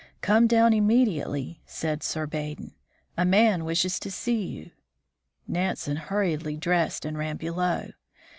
"Come 0.21 0.47
down 0.47 0.73
immediately," 0.73 1.61
said 1.67 2.01
Sir 2.01 2.25
Baden; 2.25 2.73
"a 3.15 3.23
man 3.23 3.63
wishes 3.63 3.99
to 3.99 4.09
see 4.09 4.43
you." 4.47 4.71
Nansen 5.47 5.95
hurriedly 5.97 6.57
dressed 6.57 7.05
and 7.05 7.19
ran 7.19 7.37
below. 7.37 7.91